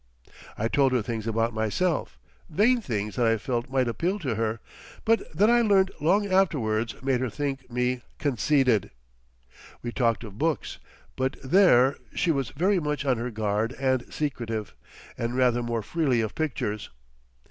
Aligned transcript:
I 0.57 0.67
told 0.67 0.93
her 0.93 1.03
things 1.03 1.27
about 1.27 1.53
myself, 1.53 2.17
vain 2.49 2.81
things 2.81 3.17
that 3.17 3.27
I 3.27 3.37
felt 3.37 3.69
might 3.69 3.87
appeal 3.87 4.17
to 4.17 4.33
her, 4.33 4.59
but 5.05 5.31
that 5.31 5.47
I 5.47 5.61
learnt 5.61 5.91
long 6.01 6.25
afterwards 6.25 6.99
made 7.03 7.21
her 7.21 7.29
think 7.29 7.69
me 7.69 8.01
"conceited." 8.17 8.89
We 9.83 9.91
talked 9.91 10.23
of 10.23 10.39
books, 10.39 10.79
but 11.15 11.37
there 11.43 11.97
she 12.15 12.31
was 12.31 12.49
very 12.49 12.79
much 12.79 13.05
on 13.05 13.19
her 13.19 13.29
guard 13.29 13.73
and 13.73 14.11
secretive, 14.11 14.73
and 15.19 15.35
rather 15.37 15.61
more 15.61 15.83
freely 15.83 16.21
of 16.21 16.33
pictures. 16.33 16.89